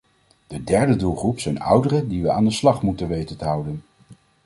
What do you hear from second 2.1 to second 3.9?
we aan de slag moeten weten te houden.